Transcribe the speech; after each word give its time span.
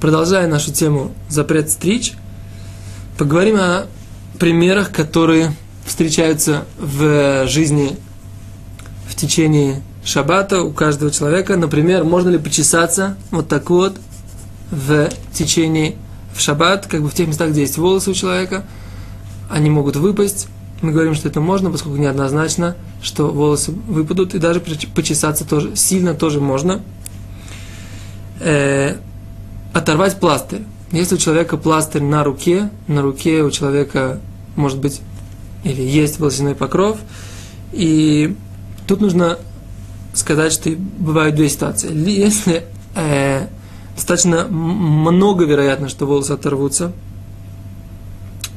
продолжая 0.00 0.46
нашу 0.46 0.72
тему 0.72 1.12
запрет 1.28 1.70
стричь, 1.70 2.14
поговорим 3.16 3.56
о 3.56 3.86
примерах, 4.38 4.92
которые 4.92 5.52
встречаются 5.84 6.64
в 6.78 7.46
жизни 7.46 7.96
в 9.08 9.14
течение 9.14 9.82
шаббата 10.04 10.62
у 10.62 10.72
каждого 10.72 11.10
человека. 11.10 11.56
Например, 11.56 12.04
можно 12.04 12.28
ли 12.28 12.38
почесаться 12.38 13.16
вот 13.30 13.48
так 13.48 13.70
вот 13.70 13.96
в 14.70 15.08
течение 15.32 15.96
в 16.34 16.40
шаббат, 16.40 16.86
как 16.86 17.02
бы 17.02 17.08
в 17.08 17.14
тех 17.14 17.26
местах, 17.26 17.50
где 17.50 17.62
есть 17.62 17.78
волосы 17.78 18.10
у 18.10 18.14
человека, 18.14 18.64
они 19.50 19.70
могут 19.70 19.96
выпасть. 19.96 20.46
Мы 20.82 20.92
говорим, 20.92 21.14
что 21.14 21.26
это 21.28 21.40
можно, 21.40 21.70
поскольку 21.70 21.98
неоднозначно, 21.98 22.76
что 23.02 23.28
волосы 23.28 23.72
выпадут, 23.72 24.34
и 24.34 24.38
даже 24.38 24.60
почесаться 24.60 25.44
тоже 25.44 25.74
сильно 25.74 26.14
тоже 26.14 26.40
можно. 26.40 26.80
Оторвать 29.78 30.18
пластырь. 30.18 30.62
Если 30.90 31.14
у 31.14 31.18
человека 31.18 31.56
пластырь 31.56 32.02
на 32.02 32.24
руке, 32.24 32.68
на 32.88 33.00
руке 33.00 33.44
у 33.44 33.50
человека 33.52 34.18
может 34.56 34.80
быть 34.80 35.00
или 35.62 35.80
есть 35.82 36.18
волосяной 36.18 36.56
покров, 36.56 36.98
и 37.70 38.36
тут 38.88 39.00
нужно 39.00 39.38
сказать, 40.14 40.52
что 40.52 40.70
бывают 40.70 41.36
две 41.36 41.48
ситуации. 41.48 41.94
Если 41.94 42.64
э, 42.96 43.46
достаточно 43.94 44.48
много 44.48 45.44
вероятно, 45.44 45.88
что 45.88 46.06
волосы 46.06 46.32
оторвутся, 46.32 46.90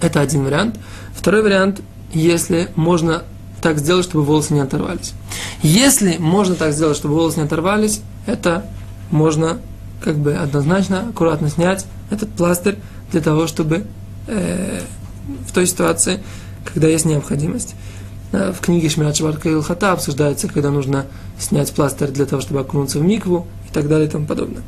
это 0.01 0.21
один 0.21 0.43
вариант. 0.43 0.79
Второй 1.13 1.43
вариант, 1.43 1.81
если 2.13 2.69
можно 2.75 3.25
так 3.61 3.77
сделать, 3.77 4.05
чтобы 4.05 4.23
волосы 4.23 4.55
не 4.55 4.61
оторвались. 4.61 5.13
Если 5.61 6.17
можно 6.17 6.55
так 6.55 6.73
сделать, 6.73 6.97
чтобы 6.97 7.13
волосы 7.13 7.41
не 7.41 7.45
оторвались, 7.45 8.01
это 8.25 8.65
можно 9.11 9.59
как 10.03 10.17
бы 10.17 10.33
однозначно, 10.33 11.09
аккуратно 11.09 11.49
снять 11.49 11.85
этот 12.09 12.29
пластырь 12.29 12.77
для 13.11 13.21
того, 13.21 13.47
чтобы 13.47 13.85
э, 14.27 14.81
в 15.47 15.53
той 15.53 15.67
ситуации, 15.67 16.19
когда 16.65 16.87
есть 16.87 17.05
необходимость. 17.05 17.75
Э, 18.31 18.51
в 18.51 18.61
книге 18.61 18.89
Шмират 18.89 19.15
Шабарка 19.15 19.49
и 19.49 19.53
Илхата 19.53 19.91
обсуждается, 19.91 20.47
когда 20.47 20.71
нужно 20.71 21.05
снять 21.39 21.71
пластырь 21.73 22.09
для 22.09 22.25
того, 22.25 22.41
чтобы 22.41 22.61
окунуться 22.61 22.99
в 22.99 23.03
микву 23.03 23.47
и 23.69 23.73
так 23.73 23.87
далее 23.87 24.07
и 24.07 24.11
тому 24.11 24.25
подобное. 24.25 24.63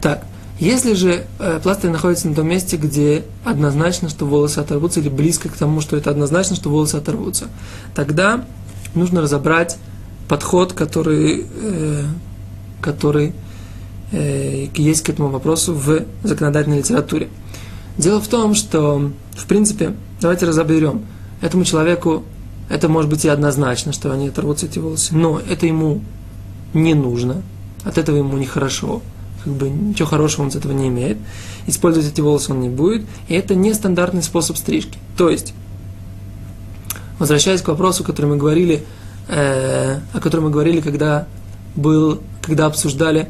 Так, 0.00 0.24
если 0.58 0.94
же 0.94 1.24
э, 1.38 1.60
пластырь 1.62 1.90
находится 1.90 2.28
на 2.28 2.34
том 2.34 2.46
месте, 2.46 2.76
где 2.76 3.24
однозначно, 3.44 4.08
что 4.08 4.26
волосы 4.26 4.58
оторвутся, 4.58 5.00
или 5.00 5.08
близко 5.08 5.48
к 5.48 5.56
тому, 5.56 5.80
что 5.80 5.96
это 5.96 6.10
однозначно, 6.10 6.54
что 6.56 6.68
волосы 6.68 6.96
оторвутся, 6.96 7.46
тогда 7.94 8.44
нужно 8.94 9.20
разобрать 9.20 9.76
подход, 10.28 10.72
который, 10.72 11.46
э, 11.50 12.04
который 12.80 13.34
есть 14.14 15.02
к 15.02 15.08
этому 15.08 15.28
вопросу 15.28 15.74
в 15.74 16.04
законодательной 16.22 16.78
литературе. 16.78 17.28
Дело 17.96 18.20
в 18.20 18.28
том, 18.28 18.54
что, 18.54 19.10
в 19.36 19.46
принципе, 19.46 19.94
давайте 20.20 20.46
разоберем. 20.46 21.04
Этому 21.40 21.64
человеку 21.64 22.24
это 22.68 22.88
может 22.88 23.10
быть 23.10 23.24
и 23.24 23.28
однозначно, 23.28 23.92
что 23.92 24.12
они 24.12 24.28
оторвутся 24.28 24.66
эти 24.66 24.78
волосы, 24.78 25.14
но 25.14 25.40
это 25.48 25.66
ему 25.66 26.00
не 26.72 26.94
нужно, 26.94 27.42
от 27.84 27.98
этого 27.98 28.16
ему 28.16 28.36
нехорошо, 28.36 29.02
как 29.44 29.52
бы 29.52 29.68
ничего 29.68 30.08
хорошего 30.08 30.44
он 30.44 30.50
с 30.50 30.56
этого 30.56 30.72
не 30.72 30.88
имеет. 30.88 31.18
Использовать 31.66 32.10
эти 32.10 32.20
волосы 32.20 32.52
он 32.52 32.60
не 32.60 32.70
будет, 32.70 33.06
и 33.28 33.34
это 33.34 33.54
нестандартный 33.54 34.22
способ 34.22 34.56
стрижки. 34.56 34.98
То 35.16 35.28
есть, 35.28 35.52
возвращаясь 37.18 37.62
к 37.62 37.68
вопросу, 37.68 38.02
который 38.02 38.26
мы 38.26 38.36
говорили, 38.36 38.84
э, 39.28 39.98
о 40.12 40.20
котором 40.20 40.44
мы 40.44 40.50
говорили, 40.50 40.80
когда 40.80 41.26
был, 41.76 42.20
когда 42.40 42.66
обсуждали 42.66 43.28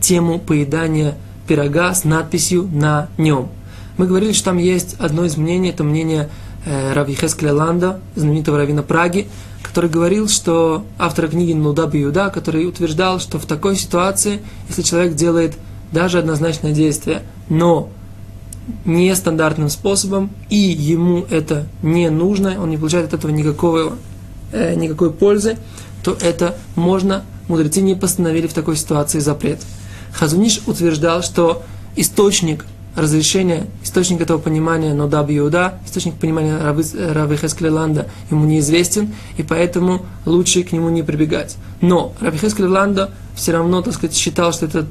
тему 0.00 0.38
поедания 0.38 1.16
пирога 1.46 1.94
с 1.94 2.04
надписью 2.04 2.68
на 2.72 3.08
нем. 3.18 3.48
Мы 3.96 4.06
говорили, 4.06 4.32
что 4.32 4.46
там 4.46 4.58
есть 4.58 4.96
одно 4.98 5.24
из 5.24 5.36
мнений, 5.36 5.70
это 5.70 5.84
мнение 5.84 6.28
э, 6.64 6.92
Рави 6.92 7.14
Хескеля 7.14 7.52
Ланда, 7.52 8.00
знаменитого 8.14 8.58
равина 8.58 8.82
Праги, 8.82 9.28
который 9.62 9.90
говорил, 9.90 10.28
что 10.28 10.84
автор 10.98 11.28
книги 11.28 11.52
Нуда 11.52 11.86
Биуда, 11.86 12.30
который 12.30 12.66
утверждал, 12.66 13.20
что 13.20 13.38
в 13.38 13.46
такой 13.46 13.76
ситуации, 13.76 14.40
если 14.68 14.82
человек 14.82 15.14
делает 15.14 15.54
даже 15.92 16.18
однозначное 16.18 16.72
действие, 16.72 17.22
но 17.48 17.90
нестандартным 18.84 19.68
способом, 19.68 20.30
и 20.48 20.56
ему 20.56 21.24
это 21.30 21.66
не 21.82 22.08
нужно, 22.10 22.62
он 22.62 22.70
не 22.70 22.76
получает 22.76 23.06
от 23.06 23.14
этого 23.14 23.30
никакого, 23.30 23.94
э, 24.52 24.74
никакой 24.74 25.12
пользы, 25.12 25.58
то 26.02 26.16
это 26.20 26.56
можно, 26.76 27.24
мудрецы 27.48 27.80
не 27.80 27.94
постановили 27.94 28.46
в 28.46 28.52
такой 28.52 28.76
ситуации 28.76 29.18
запрет. 29.18 29.60
Хазуниш 30.12 30.60
утверждал, 30.66 31.22
что 31.22 31.62
источник 31.96 32.64
разрешения, 32.94 33.66
источник 33.82 34.20
этого 34.20 34.38
понимания 34.38 34.92
Нода 34.92 35.22
Биуда, 35.22 35.78
источник 35.86 36.14
понимания 36.14 36.58
Равы, 36.58 36.84
Равы 36.94 37.36
Хескелеланда 37.36 38.08
ему 38.30 38.44
неизвестен, 38.44 39.14
и 39.36 39.42
поэтому 39.42 40.04
лучше 40.26 40.62
к 40.62 40.72
нему 40.72 40.90
не 40.90 41.02
прибегать. 41.02 41.56
Но 41.80 42.12
Рави 42.20 42.38
Хескелеланда 42.38 43.10
все 43.34 43.52
равно, 43.52 43.80
так 43.80 43.94
сказать, 43.94 44.14
считал, 44.14 44.52
что, 44.52 44.66
этот, 44.66 44.86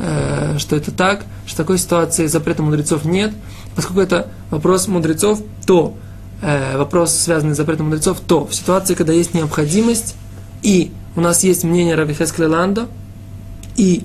э, 0.00 0.58
что 0.58 0.74
это 0.74 0.90
так, 0.90 1.24
что 1.46 1.58
такой 1.58 1.78
ситуации 1.78 2.26
запрета 2.26 2.62
мудрецов 2.62 3.04
нет. 3.04 3.32
Поскольку 3.76 4.00
это 4.00 4.28
вопрос 4.50 4.88
мудрецов, 4.88 5.40
то 5.64 5.94
э, 6.42 6.76
вопрос, 6.76 7.14
связанный 7.14 7.54
с 7.54 7.56
запретом 7.56 7.86
мудрецов, 7.86 8.18
то 8.20 8.46
в 8.46 8.54
ситуации, 8.54 8.94
когда 8.94 9.12
есть 9.12 9.32
необходимость, 9.32 10.16
и 10.62 10.90
у 11.14 11.20
нас 11.20 11.44
есть 11.44 11.62
мнение 11.62 11.94
Рави 11.94 12.14
Хескелеланда, 12.14 12.88
и 13.76 14.04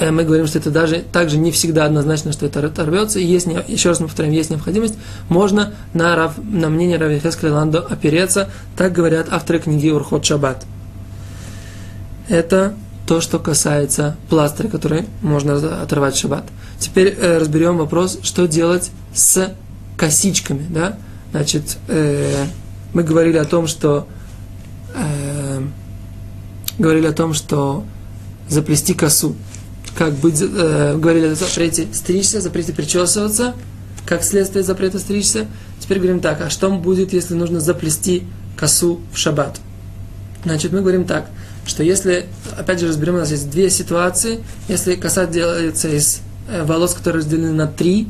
мы 0.00 0.24
говорим, 0.24 0.46
что 0.46 0.58
это 0.58 0.70
даже 0.70 1.04
также 1.12 1.36
не 1.36 1.52
всегда 1.52 1.84
однозначно, 1.84 2.32
что 2.32 2.46
это 2.46 2.64
оторвется. 2.64 3.18
Есть, 3.18 3.46
еще 3.68 3.90
раз 3.90 4.00
мы 4.00 4.06
повторяем, 4.06 4.34
есть 4.34 4.50
необходимость, 4.50 4.94
можно 5.28 5.74
на, 5.92 6.16
рав, 6.16 6.34
на 6.38 6.68
мнение 6.68 6.96
Рави 6.96 7.20
Хескеля 7.20 7.52
Ландо 7.54 7.80
опереться. 7.80 8.48
Так 8.76 8.92
говорят 8.92 9.26
авторы 9.30 9.58
книги 9.58 9.90
Урхот 9.90 10.24
Шаббат. 10.24 10.64
Это 12.28 12.74
то, 13.10 13.20
что 13.20 13.40
касается 13.40 14.16
пластыря, 14.28 14.68
который 14.68 15.04
можно 15.20 15.82
оторвать 15.82 16.14
в 16.14 16.18
шаббат. 16.20 16.44
Теперь 16.78 17.08
э, 17.08 17.38
разберем 17.38 17.76
вопрос, 17.76 18.20
что 18.22 18.46
делать 18.46 18.92
с 19.12 19.52
косичками. 19.96 20.64
Да? 20.68 20.96
Значит, 21.32 21.76
э, 21.88 22.46
мы 22.92 23.02
говорили 23.02 23.36
о 23.36 23.44
том, 23.44 23.66
что 23.66 24.06
э, 24.94 25.60
говорили 26.78 27.06
о 27.06 27.12
том, 27.12 27.34
что 27.34 27.84
заплести 28.48 28.94
косу 28.94 29.34
как 29.96 30.14
быть, 30.14 30.40
э, 30.40 30.96
говорили 30.96 31.26
о 31.26 31.34
запрете 31.34 31.88
стричься, 31.92 32.40
запрете 32.40 32.72
причесываться, 32.72 33.54
как 34.06 34.22
следствие 34.22 34.64
запрета 34.64 34.98
стричься. 34.98 35.46
Теперь 35.78 35.98
говорим 35.98 36.20
так, 36.20 36.40
а 36.40 36.50
что 36.50 36.70
будет, 36.70 37.12
если 37.12 37.34
нужно 37.34 37.60
заплести 37.60 38.24
косу 38.56 39.00
в 39.12 39.18
шаббат? 39.18 39.60
Значит, 40.44 40.72
мы 40.72 40.80
говорим 40.80 41.04
так, 41.04 41.26
что 41.66 41.82
если, 41.82 42.26
опять 42.56 42.80
же 42.80 42.88
разберем, 42.88 43.16
у 43.16 43.18
нас 43.18 43.30
есть 43.30 43.50
две 43.50 43.70
ситуации, 43.70 44.40
если 44.68 44.94
коса 44.96 45.26
делается 45.26 45.88
из 45.88 46.20
э, 46.48 46.64
волос, 46.64 46.94
которые 46.94 47.20
разделены 47.22 47.52
на 47.52 47.66
три, 47.66 48.08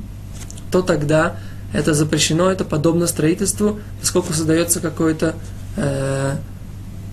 то 0.70 0.82
тогда 0.82 1.36
это 1.72 1.94
запрещено, 1.94 2.50
это 2.50 2.64
подобно 2.64 3.06
строительству, 3.06 3.80
поскольку 4.00 4.32
создается 4.32 4.80
какой-то 4.80 5.34
э, 5.76 6.36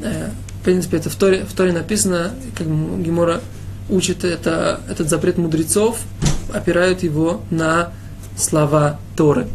э, 0.04 0.30
в 0.62 0.64
принципе, 0.64 0.98
это 0.98 1.10
в 1.10 1.16
Торе, 1.16 1.46
в 1.46 1.54
Торе 1.54 1.72
написано, 1.72 2.32
как 2.58 2.68
Гемора 2.68 3.42
учат 3.90 4.24
это, 4.24 4.82
этот 4.90 5.10
запрет 5.10 5.38
мудрецов, 5.38 6.00
опирают 6.54 7.04
его 7.04 7.42
на 7.50 7.92
слова 8.38 9.00
Торы. 9.16 9.48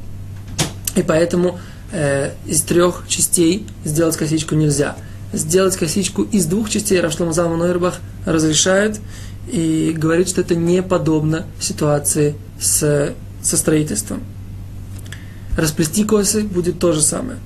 И 0.94 1.02
поэтому 1.02 1.58
э, 1.92 2.32
из 2.46 2.62
трех 2.62 3.04
частей 3.08 3.66
сделать 3.84 4.16
косичку 4.16 4.54
нельзя. 4.54 4.96
Сделать 5.32 5.76
косичку 5.76 6.22
из 6.22 6.46
двух 6.46 6.68
частей 6.68 7.00
Равшлам 7.00 7.32
Залман 7.32 7.60
Нойрбах 7.60 8.00
разрешают 8.26 9.00
и 9.50 9.94
говорит, 9.96 10.28
что 10.28 10.42
это 10.42 10.54
не 10.54 10.82
подобно 10.82 11.46
ситуации 11.58 12.34
с, 12.60 13.14
со 13.42 13.56
строительством. 13.56 14.22
Расплести 15.56 16.04
косы 16.04 16.42
будет 16.42 16.78
то 16.78 16.92
же 16.92 17.02
самое. 17.02 17.38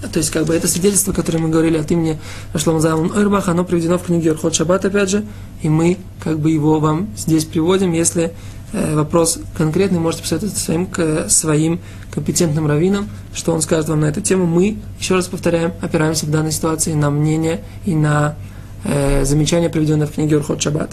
То 0.00 0.18
есть, 0.18 0.30
как 0.30 0.46
бы 0.46 0.54
это 0.54 0.68
свидетельство, 0.68 1.12
которое 1.12 1.38
мы 1.38 1.48
говорили 1.48 1.76
от 1.76 1.90
имени 1.90 2.20
Рашлама 2.52 2.78
Залман 2.78 3.10
Ойрбах, 3.16 3.48
оно 3.48 3.64
приведено 3.64 3.98
в 3.98 4.04
книге 4.04 4.30
Орхот 4.30 4.54
Шаббат, 4.54 4.84
опять 4.84 5.10
же, 5.10 5.24
и 5.60 5.68
мы 5.68 5.98
как 6.22 6.38
бы 6.38 6.52
его 6.52 6.78
вам 6.78 7.08
здесь 7.16 7.44
приводим. 7.44 7.92
Если 7.92 8.32
э, 8.72 8.94
вопрос 8.94 9.40
конкретный, 9.56 9.98
можете 9.98 10.22
посоветовать 10.22 10.56
своим, 10.56 10.86
к, 10.86 11.28
своим 11.28 11.80
компетентным 12.12 12.68
раввинам, 12.68 13.08
что 13.34 13.52
он 13.52 13.60
скажет 13.60 13.88
вам 13.88 14.00
на 14.00 14.04
эту 14.04 14.20
тему. 14.20 14.46
Мы, 14.46 14.78
еще 15.00 15.16
раз 15.16 15.26
повторяем, 15.26 15.72
опираемся 15.80 16.26
в 16.26 16.30
данной 16.30 16.52
ситуации 16.52 16.92
на 16.92 17.10
мнение 17.10 17.64
и 17.84 17.96
на 17.96 18.36
э, 18.84 19.24
замечания, 19.24 19.68
приведенные 19.68 20.06
в 20.06 20.12
книге 20.12 20.36
Орхот 20.36 20.62
Шаббат. 20.62 20.92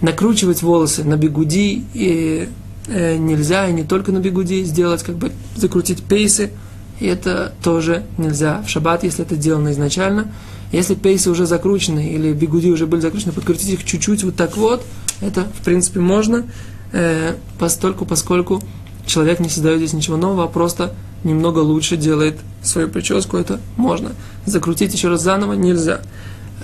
Накручивать 0.00 0.60
волосы 0.60 1.04
на 1.04 1.16
бегуди 1.16 1.84
и, 1.94 2.48
э, 2.88 3.16
нельзя, 3.16 3.68
и 3.68 3.72
не 3.72 3.84
только 3.84 4.10
на 4.10 4.18
бегуди 4.18 4.64
сделать, 4.64 5.04
как 5.04 5.14
бы 5.14 5.30
закрутить 5.54 6.02
пейсы– 6.02 6.50
и 7.00 7.06
это 7.06 7.52
тоже 7.62 8.04
нельзя 8.18 8.62
в 8.62 8.68
шаббат, 8.68 9.04
если 9.04 9.24
это 9.24 9.34
сделано 9.34 9.72
изначально. 9.72 10.32
Если 10.72 10.94
пейсы 10.94 11.30
уже 11.30 11.46
закручены 11.46 12.08
или 12.08 12.32
бигуди 12.32 12.68
уже 12.70 12.86
были 12.86 13.00
закручены, 13.00 13.32
подкрутить 13.32 13.68
их 13.68 13.84
чуть-чуть 13.84 14.24
вот 14.24 14.36
так 14.36 14.56
вот, 14.56 14.84
это, 15.20 15.44
в 15.44 15.64
принципе, 15.64 16.00
можно, 16.00 16.44
э, 16.92 17.34
постольку, 17.58 18.04
поскольку 18.04 18.62
человек 19.06 19.40
не 19.40 19.48
создает 19.48 19.78
здесь 19.78 19.92
ничего 19.92 20.16
нового, 20.16 20.44
а 20.44 20.48
просто 20.48 20.94
немного 21.22 21.60
лучше 21.60 21.96
делает 21.96 22.38
свою 22.62 22.88
прическу, 22.88 23.36
это 23.36 23.60
можно. 23.76 24.12
Закрутить 24.46 24.92
еще 24.94 25.08
раз 25.08 25.22
заново 25.22 25.54
нельзя. 25.54 26.00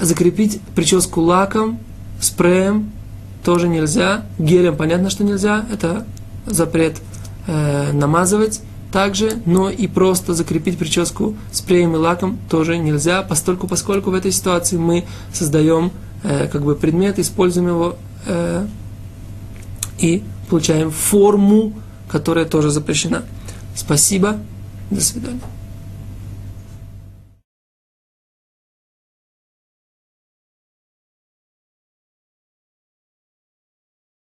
Закрепить 0.00 0.60
прическу 0.74 1.20
лаком, 1.20 1.78
спреем 2.20 2.90
тоже 3.44 3.68
нельзя. 3.68 4.24
Гелем 4.38 4.76
понятно, 4.76 5.10
что 5.10 5.24
нельзя, 5.24 5.66
это 5.72 6.06
запрет 6.46 6.96
э, 7.46 7.92
намазывать 7.92 8.60
также, 8.92 9.40
но 9.46 9.70
и 9.70 9.86
просто 9.86 10.34
закрепить 10.34 10.78
прическу 10.78 11.36
спреем 11.52 11.94
и 11.94 11.98
лаком 11.98 12.38
тоже 12.48 12.78
нельзя, 12.78 13.22
постольку, 13.22 13.68
поскольку 13.68 14.10
в 14.10 14.14
этой 14.14 14.32
ситуации 14.32 14.76
мы 14.76 15.04
создаем 15.32 15.92
э, 16.22 16.48
как 16.48 16.64
бы 16.64 16.74
предмет, 16.74 17.18
используем 17.18 17.68
его 17.68 17.96
э, 18.26 18.66
и 19.98 20.22
получаем 20.48 20.90
форму, 20.90 21.74
которая 22.08 22.44
тоже 22.44 22.70
запрещена. 22.70 23.22
Спасибо, 23.74 24.38
до 24.90 25.00
свидания. 25.00 25.40